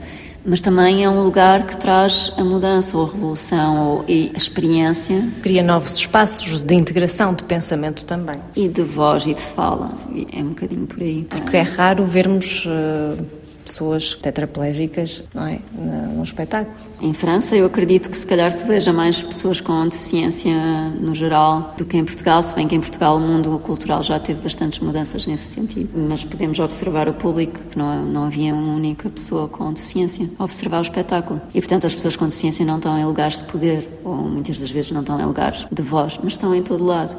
mas 0.47 0.61
também 0.61 1.05
é 1.05 1.11
um 1.11 1.23
lugar 1.23 1.67
que 1.67 1.77
traz 1.77 2.33
a 2.37 2.45
mudança 2.45 2.97
ou 2.97 3.05
a 3.05 3.13
revolução 3.13 3.89
ou, 3.89 4.05
e 4.07 4.31
a 4.35 4.39
experiência. 4.39 5.29
Cria 5.43 5.63
novos 5.63 5.97
espaços 5.97 6.61
de 6.61 6.75
integração 6.75 7.35
de 7.35 7.43
pensamento 7.43 8.05
também. 8.05 8.37
E 8.55 8.69
de 8.69 8.83
voz 8.83 9.27
e 9.27 9.35
de 9.35 9.41
fala. 9.41 9.93
É 10.33 10.39
um 10.41 10.51
bocadinho 10.51 10.87
por 10.87 11.03
aí. 11.03 11.27
Porque 11.29 11.57
é 11.57 11.63
raro 11.63 12.05
vermos. 12.05 12.65
Uh 12.67 13.36
pessoas 13.67 14.15
tetraplégicas 14.15 15.23
não 15.35 15.47
é? 15.47 15.59
espetáculo. 16.27 16.77
Em 17.01 17.13
França, 17.15 17.57
eu 17.57 17.67
acredito 17.67 18.11
que 18.11 18.17
se 18.17 18.27
calhar 18.27 18.51
se 18.51 18.65
veja 18.67 18.93
mais 18.93 19.23
pessoas 19.23 19.61
com 19.61 19.89
deficiência 19.89 20.55
no 21.01 21.15
geral 21.15 21.75
do 21.77 21.85
que 21.85 21.97
em 21.97 22.05
Portugal, 22.05 22.43
se 22.43 22.55
bem 22.55 22.69
que 22.69 22.75
em 22.75 22.81
Portugal 22.81 23.17
o 23.17 23.21
mundo 23.21 23.59
cultural 23.61 24.03
já 24.03 24.19
teve 24.19 24.41
bastantes 24.43 24.79
mudanças 24.81 25.27
nesse 25.27 25.45
sentido. 25.45 25.95
Mas 25.97 26.25
podemos 26.25 26.59
observar 26.59 27.09
o 27.09 27.15
público, 27.15 27.59
que 27.71 27.79
não, 27.79 28.05
não 28.05 28.25
havia 28.25 28.55
uma 28.55 28.75
única 28.75 29.09
pessoa 29.09 29.49
com 29.49 29.73
deficiência 29.73 30.29
observar 30.39 30.79
o 30.79 30.83
espetáculo. 30.83 31.41
E, 31.55 31.61
portanto, 31.61 31.87
as 31.87 31.95
pessoas 31.95 32.17
com 32.17 32.27
deficiência 32.27 32.65
não 32.65 32.77
estão 32.77 32.99
em 32.99 33.05
lugares 33.05 33.39
de 33.39 33.45
poder, 33.45 34.01
ou 34.05 34.17
muitas 34.17 34.59
das 34.59 34.71
vezes 34.71 34.91
não 34.91 35.01
estão 35.01 35.21
em 35.21 35.25
lugares 35.25 35.67
de 35.71 35.83
voz, 35.83 36.19
mas 36.23 36.33
estão 36.33 36.55
em 36.55 36.63
todo 36.63 36.85
lado 36.85 37.17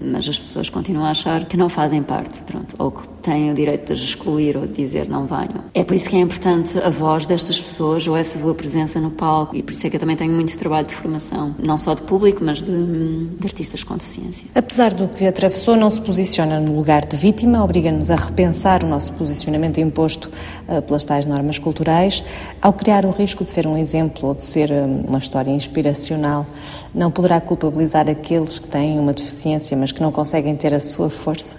mas 0.00 0.28
as 0.28 0.38
pessoas 0.38 0.68
continuam 0.68 1.06
a 1.06 1.10
achar 1.10 1.44
que 1.44 1.56
não 1.56 1.68
fazem 1.68 2.02
parte, 2.02 2.42
pronto, 2.42 2.74
ou 2.78 2.90
que 2.90 3.06
têm 3.22 3.50
o 3.50 3.54
direito 3.54 3.94
de 3.94 4.04
excluir 4.04 4.56
ou 4.56 4.66
de 4.66 4.72
dizer 4.72 5.08
não 5.08 5.26
venham. 5.26 5.64
É 5.74 5.84
por 5.84 5.94
isso 5.94 6.08
que 6.08 6.16
é 6.16 6.20
importante 6.20 6.78
a 6.78 6.90
voz 6.90 7.26
destas 7.26 7.60
pessoas 7.60 8.06
ou 8.06 8.16
essa 8.16 8.38
sua 8.38 8.54
presença 8.54 9.00
no 9.00 9.10
palco 9.10 9.56
e 9.56 9.62
por 9.62 9.72
isso 9.72 9.86
é 9.86 9.90
que 9.90 9.96
eu 9.96 10.00
também 10.00 10.16
tenho 10.16 10.32
muito 10.32 10.56
trabalho 10.56 10.86
de 10.86 10.94
formação, 10.94 11.54
não 11.58 11.76
só 11.76 11.94
de 11.94 12.02
público, 12.02 12.42
mas 12.42 12.62
de, 12.62 13.26
de 13.26 13.46
artistas 13.46 13.84
com 13.84 13.96
deficiência. 13.96 14.46
Apesar 14.54 14.94
do 14.94 15.08
que 15.08 15.26
atravessou, 15.26 15.76
não 15.76 15.90
se 15.90 16.00
posiciona 16.00 16.60
no 16.60 16.74
lugar 16.74 17.04
de 17.04 17.16
vítima, 17.16 17.62
obriga-nos 17.62 18.10
a 18.10 18.16
repensar 18.16 18.84
o 18.84 18.86
nosso 18.86 19.12
posicionamento 19.14 19.78
imposto 19.78 20.30
uh, 20.68 20.80
pelas 20.82 21.04
tais 21.04 21.26
normas 21.26 21.58
culturais, 21.58 22.24
ao 22.62 22.72
criar 22.72 23.04
o 23.04 23.10
risco 23.10 23.44
de 23.44 23.50
ser 23.50 23.66
um 23.66 23.76
exemplo 23.76 24.28
ou 24.28 24.34
de 24.34 24.42
ser 24.42 24.70
um, 24.70 25.04
uma 25.08 25.18
história 25.18 25.50
inspiracional, 25.50 26.46
não 26.94 27.10
poderá 27.10 27.40
culpabilizar 27.40 28.08
aqueles 28.08 28.58
que 28.58 28.68
têm 28.68 28.98
uma 28.98 29.12
deficiência, 29.12 29.47
mas 29.76 29.92
que 29.92 30.00
não 30.00 30.12
conseguem 30.12 30.56
ter 30.56 30.74
a 30.74 30.80
sua 30.80 31.10
força? 31.10 31.56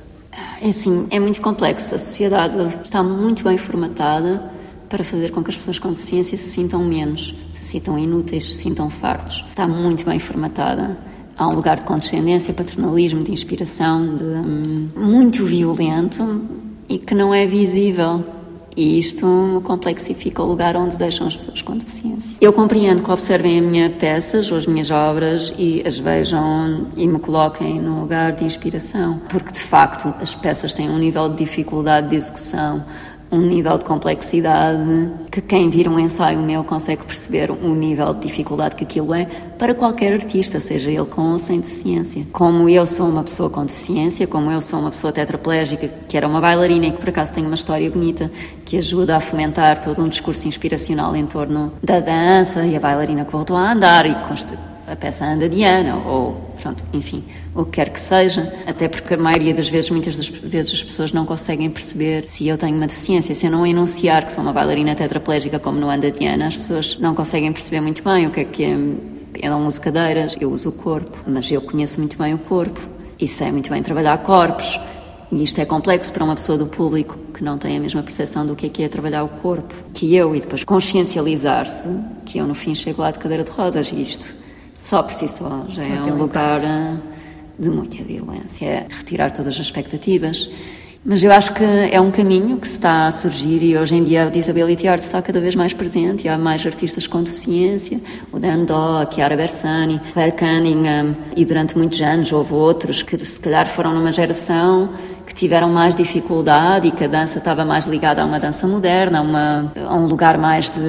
É 0.61 0.69
assim, 0.69 1.07
é 1.09 1.19
muito 1.19 1.41
complexo. 1.41 1.95
A 1.95 1.99
sociedade 1.99 2.55
está 2.83 3.01
muito 3.01 3.43
bem 3.43 3.57
formatada 3.57 4.43
para 4.89 5.03
fazer 5.03 5.31
com 5.31 5.43
que 5.43 5.51
as 5.51 5.57
pessoas 5.57 5.79
com 5.79 5.89
deficiência 5.89 6.37
se 6.37 6.49
sintam 6.49 6.83
menos, 6.83 7.35
se 7.53 7.63
sintam 7.63 7.97
inúteis, 7.97 8.43
se 8.43 8.55
sintam 8.55 8.89
fartos. 8.89 9.45
Está 9.49 9.67
muito 9.67 10.05
bem 10.05 10.19
formatada. 10.19 10.97
Há 11.37 11.47
um 11.47 11.55
lugar 11.55 11.77
de 11.77 11.83
condescendência, 11.83 12.53
paternalismo, 12.53 13.23
de 13.23 13.31
inspiração, 13.31 14.17
de 14.17 14.23
hum, 14.23 14.89
muito 14.95 15.45
violento 15.45 16.41
e 16.89 16.97
que 16.97 17.15
não 17.15 17.33
é 17.33 17.45
visível 17.45 18.25
e 18.79 18.97
isto 18.97 19.61
complexifica 19.65 20.41
o 20.41 20.45
lugar 20.45 20.77
onde 20.77 20.97
deixam 20.97 21.27
as 21.27 21.35
pessoas 21.35 21.61
com 21.61 21.75
deficiência. 21.75 22.37
Eu 22.39 22.53
compreendo 22.53 23.03
que 23.03 23.11
observem 23.11 23.59
a 23.59 23.61
minha 23.61 23.89
peças 23.89 24.49
ou 24.49 24.57
as 24.57 24.65
minhas 24.65 24.89
obras 24.89 25.53
e 25.57 25.83
as 25.85 25.99
vejam 25.99 26.87
e 26.95 27.05
me 27.05 27.19
coloquem 27.19 27.81
no 27.81 27.99
lugar 27.99 28.31
de 28.31 28.45
inspiração, 28.45 29.19
porque 29.27 29.51
de 29.51 29.59
facto 29.59 30.13
as 30.21 30.33
peças 30.33 30.73
têm 30.73 30.89
um 30.89 30.97
nível 30.97 31.27
de 31.27 31.43
dificuldade 31.43 32.07
de 32.07 32.15
execução 32.15 32.85
um 33.31 33.41
nível 33.41 33.77
de 33.77 33.85
complexidade 33.85 35.11
que 35.31 35.41
quem 35.41 35.69
vir 35.69 35.87
um 35.87 35.99
ensaio 35.99 36.39
meu 36.39 36.63
consegue 36.63 37.03
perceber 37.03 37.51
o 37.51 37.75
nível 37.75 38.13
de 38.13 38.27
dificuldade 38.27 38.75
que 38.75 38.83
aquilo 38.83 39.13
é 39.13 39.25
para 39.57 39.73
qualquer 39.75 40.13
artista, 40.13 40.59
seja 40.59 40.89
ele 40.89 41.05
com 41.05 41.33
ou 41.33 41.39
sem 41.39 41.59
deficiência. 41.59 42.25
Como 42.31 42.67
eu 42.67 42.85
sou 42.87 43.07
uma 43.07 43.23
pessoa 43.23 43.49
com 43.49 43.65
deficiência, 43.65 44.25
como 44.25 44.49
eu 44.51 44.61
sou 44.61 44.79
uma 44.79 44.89
pessoa 44.89 45.13
tetraplégica, 45.13 45.89
que 46.07 46.17
era 46.17 46.27
uma 46.27 46.41
bailarina 46.41 46.87
e 46.87 46.91
que 46.91 46.97
por 46.97 47.09
acaso 47.09 47.33
tem 47.33 47.45
uma 47.45 47.55
história 47.55 47.89
bonita 47.89 48.31
que 48.65 48.77
ajuda 48.77 49.17
a 49.17 49.19
fomentar 49.19 49.79
todo 49.81 50.01
um 50.01 50.07
discurso 50.07 50.47
inspiracional 50.47 51.15
em 51.15 51.25
torno 51.25 51.73
da 51.83 51.99
dança 51.99 52.65
e 52.65 52.75
a 52.75 52.79
bailarina 52.79 53.25
que 53.25 53.31
voltou 53.31 53.55
a 53.55 53.71
andar 53.71 54.05
e 54.05 54.15
a 54.89 54.95
peça 54.95 55.23
anda 55.23 55.47
de 55.47 55.63
ano, 55.63 56.03
ou 56.07 56.53
pronto, 56.59 56.83
enfim, 56.91 57.23
o 57.53 57.63
que 57.63 57.71
quer 57.71 57.89
que 57.89 57.99
seja, 57.99 58.51
até 58.65 58.87
porque 58.87 59.13
a 59.13 59.17
maioria 59.17 59.53
das 59.53 59.69
vezes, 59.69 59.91
muitas 59.91 60.15
das 60.15 60.27
vezes 60.27 60.73
as 60.73 60.83
pessoas 60.83 61.13
não 61.13 61.25
conseguem 61.25 61.69
perceber 61.69 62.27
se 62.27 62.47
eu 62.47 62.57
tenho 62.57 62.75
uma 62.75 62.87
deficiência, 62.87 63.35
se 63.35 63.45
eu 63.45 63.51
não 63.51 63.65
enunciar 63.65 64.25
que 64.25 64.31
sou 64.31 64.43
uma 64.43 64.51
bailarina 64.51 64.95
tetraplégica 64.95 65.59
como 65.59 65.79
no 65.79 65.89
anda 65.89 66.09
de 66.09 66.25
ano, 66.25 66.43
as 66.43 66.57
pessoas 66.57 66.97
não 66.99 67.13
conseguem 67.13 67.53
perceber 67.53 67.81
muito 67.81 68.03
bem 68.03 68.25
o 68.25 68.31
que 68.31 68.39
é 68.39 68.45
que 68.45 68.63
é. 68.63 68.75
Eu 69.41 69.51
não 69.51 69.67
uso 69.67 69.79
cadeiras, 69.79 70.35
eu 70.41 70.51
uso 70.51 70.69
o 70.69 70.71
corpo, 70.71 71.17
mas 71.27 71.49
eu 71.51 71.61
conheço 71.61 71.99
muito 71.99 72.17
bem 72.17 72.33
o 72.33 72.39
corpo 72.39 72.81
e 73.19 73.27
sei 73.27 73.51
muito 73.51 73.69
bem 73.69 73.81
trabalhar 73.83 74.17
corpos. 74.17 74.79
E 75.31 75.43
isto 75.43 75.61
é 75.61 75.65
complexo 75.65 76.11
para 76.11 76.23
uma 76.23 76.33
pessoa 76.33 76.57
do 76.57 76.65
público 76.65 77.17
que 77.33 77.43
não 77.43 77.57
tem 77.57 77.77
a 77.77 77.79
mesma 77.79 78.01
percepção 78.01 78.45
do 78.45 78.55
que 78.55 78.65
é 78.65 78.69
que 78.69 78.83
é 78.83 78.89
trabalhar 78.89 79.23
o 79.23 79.29
corpo 79.29 79.73
que 79.93 80.15
eu 80.15 80.35
e 80.35 80.39
depois 80.39 80.63
consciencializar-se 80.63 81.87
que 82.25 82.39
eu 82.39 82.47
no 82.47 82.55
fim 82.55 82.73
chego 82.73 83.03
lá 83.03 83.11
de 83.11 83.19
cadeira 83.19 83.43
de 83.43 83.51
rodas 83.51 83.91
e 83.91 84.01
isto 84.01 84.35
só 84.79 85.03
por 85.03 85.13
si 85.13 85.27
só 85.27 85.65
já 85.69 85.83
é 85.83 86.11
um 86.11 86.17
lugar 86.17 86.63
eh, 86.63 86.97
de 87.59 87.69
muita 87.69 88.01
violência, 88.03 88.65
é 88.65 88.87
retirar 88.89 89.31
todas 89.31 89.53
as 89.55 89.59
expectativas. 89.59 90.49
Mas 91.03 91.23
eu 91.23 91.31
acho 91.31 91.53
que 91.53 91.63
é 91.63 91.99
um 92.01 92.11
caminho 92.11 92.57
que 92.57 92.67
está 92.67 93.07
a 93.07 93.11
surgir 93.11 93.63
e 93.63 93.77
hoje 93.77 93.95
em 93.95 94.03
dia 94.03 94.25
a 94.25 94.29
disability 94.29 94.85
art 94.85 95.01
está 95.01 95.21
cada 95.21 95.39
vez 95.39 95.55
mais 95.55 95.73
presente 95.73 96.25
e 96.25 96.29
há 96.29 96.37
mais 96.37 96.65
artistas 96.65 97.07
com 97.07 97.23
deficiência, 97.23 98.01
o 98.33 98.39
Dan 98.39 98.65
Daw, 98.65 98.97
a 98.97 99.09
Chiara 99.09 99.37
Bersani, 99.37 100.01
Claire 100.11 100.33
Cunningham 100.33 101.15
e 101.37 101.45
durante 101.45 101.77
muitos 101.77 102.01
anos 102.01 102.33
houve 102.33 102.53
outros 102.53 103.01
que 103.01 103.17
se 103.23 103.39
calhar 103.39 103.65
foram 103.65 103.93
numa 103.93 104.11
geração 104.11 104.89
tiveram 105.39 105.69
mais 105.69 105.95
dificuldade 105.95 106.89
e 106.89 106.91
que 106.91 107.05
a 107.05 107.07
dança 107.07 107.37
estava 107.37 107.63
mais 107.63 107.87
ligada 107.87 108.21
a 108.21 108.25
uma 108.25 108.39
dança 108.39 108.67
moderna, 108.67 109.19
a, 109.19 109.21
uma, 109.21 109.71
a 109.87 109.95
um 109.95 110.05
lugar 110.05 110.37
mais 110.37 110.69
de 110.69 110.81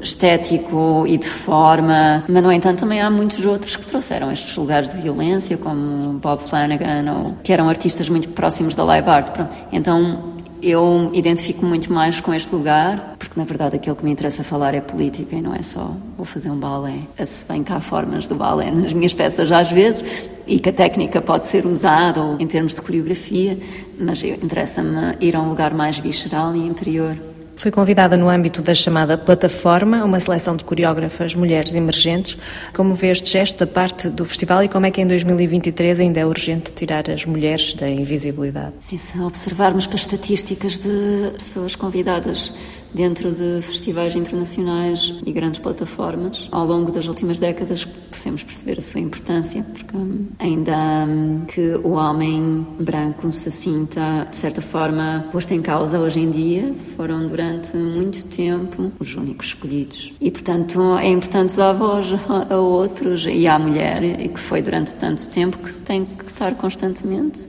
estético 0.00 1.04
e 1.06 1.18
de 1.18 1.28
forma. 1.28 2.22
Mas, 2.28 2.42
no 2.42 2.52
entanto, 2.52 2.78
também 2.78 3.00
há 3.00 3.10
muitos 3.10 3.44
outros 3.44 3.74
que 3.74 3.84
trouxeram 3.84 4.30
estes 4.30 4.56
lugares 4.56 4.88
de 4.88 4.96
violência, 4.98 5.56
como 5.56 6.12
Bob 6.14 6.40
Flanagan, 6.42 7.12
ou, 7.12 7.36
que 7.42 7.52
eram 7.52 7.68
artistas 7.68 8.08
muito 8.08 8.28
próximos 8.28 8.76
da 8.76 8.84
live 8.84 9.08
art. 9.10 9.40
Então, 9.72 10.32
eu 10.62 11.10
identifico 11.12 11.66
muito 11.66 11.92
mais 11.92 12.20
com 12.20 12.32
este 12.32 12.54
lugar, 12.54 13.16
porque 13.18 13.38
na 13.38 13.44
verdade 13.44 13.74
aquilo 13.74 13.96
que 13.96 14.04
me 14.04 14.12
interessa 14.12 14.44
falar 14.44 14.74
é 14.74 14.80
política 14.80 15.34
e 15.34 15.42
não 15.42 15.52
é 15.52 15.60
só 15.60 15.90
vou 16.16 16.24
fazer 16.24 16.50
um 16.50 16.56
balé. 16.56 17.00
Se 17.26 17.44
bem 17.44 17.64
que 17.64 17.72
há 17.72 17.80
formas 17.80 18.28
do 18.28 18.36
balé 18.36 18.70
nas 18.70 18.92
minhas 18.92 19.12
peças 19.12 19.50
às 19.50 19.72
vezes 19.72 20.30
e 20.46 20.58
que 20.58 20.68
a 20.68 20.72
técnica 20.72 21.20
pode 21.20 21.48
ser 21.48 21.66
usada 21.66 22.20
ou 22.20 22.40
em 22.40 22.46
termos 22.46 22.74
de 22.74 22.82
coreografia, 22.82 23.58
mas 23.98 24.22
interessa-me 24.22 25.16
ir 25.20 25.36
a 25.36 25.40
um 25.40 25.48
lugar 25.48 25.74
mais 25.74 25.98
visceral 25.98 26.54
e 26.54 26.66
interior. 26.66 27.16
Foi 27.62 27.70
convidada 27.70 28.16
no 28.16 28.28
âmbito 28.28 28.60
da 28.60 28.74
chamada 28.74 29.16
Plataforma, 29.16 30.04
uma 30.04 30.18
seleção 30.18 30.56
de 30.56 30.64
coreógrafas 30.64 31.34
mulheres 31.34 31.76
emergentes. 31.76 32.36
Como 32.74 32.92
vê 32.92 33.10
este 33.10 33.30
gesto 33.30 33.58
da 33.58 33.66
parte 33.66 34.08
do 34.08 34.24
festival 34.24 34.64
e 34.64 34.68
como 34.68 34.86
é 34.86 34.90
que 34.90 35.00
em 35.00 35.06
2023 35.06 36.00
ainda 36.00 36.18
é 36.18 36.26
urgente 36.26 36.72
tirar 36.72 37.08
as 37.08 37.24
mulheres 37.24 37.74
da 37.74 37.88
invisibilidade? 37.88 38.74
Sim, 38.80 38.98
se 38.98 39.20
observarmos 39.20 39.86
para 39.86 39.96
estatísticas 39.96 40.78
de 40.78 41.30
pessoas 41.38 41.76
convidadas 41.76 42.52
dentro 42.94 43.32
de 43.32 43.62
festivais 43.62 44.14
internacionais 44.14 45.14
e 45.24 45.32
grandes 45.32 45.60
plataformas. 45.60 46.48
Ao 46.50 46.66
longo 46.66 46.90
das 46.90 47.08
últimas 47.08 47.38
décadas 47.38 47.84
podemos 47.84 48.42
perceber 48.42 48.78
a 48.78 48.82
sua 48.82 49.00
importância, 49.00 49.64
porque 49.72 49.96
hum, 49.96 50.26
ainda 50.38 50.76
hum, 51.06 51.42
que 51.46 51.74
o 51.82 51.92
homem 51.92 52.66
branco 52.80 53.30
se 53.32 53.50
sinta, 53.50 54.26
de 54.30 54.36
certa 54.36 54.60
forma, 54.60 55.26
posto 55.32 55.52
em 55.52 55.62
causa 55.62 55.98
hoje 55.98 56.20
em 56.20 56.30
dia, 56.30 56.74
foram 56.96 57.26
durante 57.26 57.76
muito 57.76 58.24
tempo 58.26 58.92
os 58.98 59.14
únicos 59.14 59.48
escolhidos. 59.48 60.12
E, 60.20 60.30
portanto, 60.30 60.96
é 60.98 61.08
importante 61.08 61.56
dar 61.56 61.72
voz 61.72 62.06
a 62.50 62.56
outros 62.56 63.26
e 63.26 63.46
à 63.46 63.58
mulher, 63.58 64.02
e 64.02 64.28
que 64.28 64.40
foi 64.40 64.62
durante 64.62 64.94
tanto 64.94 65.26
tempo 65.28 65.58
que 65.58 65.72
tem 65.80 66.04
que 66.04 66.26
estar 66.26 66.54
constantemente 66.54 67.48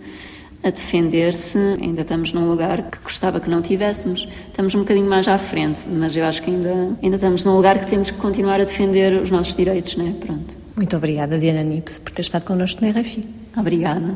a 0.63 0.69
defender-se. 0.69 1.57
Ainda 1.81 2.01
estamos 2.01 2.33
num 2.33 2.49
lugar 2.49 2.89
que 2.89 2.99
gostava 2.99 3.39
que 3.39 3.49
não 3.49 3.61
tivéssemos. 3.61 4.27
Estamos 4.47 4.73
um 4.75 4.79
bocadinho 4.79 5.07
mais 5.07 5.27
à 5.27 5.37
frente, 5.37 5.81
mas 5.87 6.15
eu 6.15 6.25
acho 6.25 6.41
que 6.41 6.49
ainda, 6.49 6.95
ainda 7.01 7.15
estamos 7.15 7.43
num 7.43 7.55
lugar 7.55 7.79
que 7.79 7.87
temos 7.87 8.11
que 8.11 8.17
continuar 8.17 8.61
a 8.61 8.63
defender 8.63 9.13
os 9.21 9.29
nossos 9.29 9.55
direitos, 9.55 9.95
né? 9.95 10.15
Pronto. 10.19 10.57
Muito 10.75 10.95
obrigada, 10.97 11.37
Diana 11.37 11.63
Nips, 11.63 11.99
por 11.99 12.11
ter 12.11 12.21
estado 12.23 12.45
connosco 12.45 12.83
na 12.83 12.91
RFI. 12.91 13.27
Obrigada. 13.55 14.15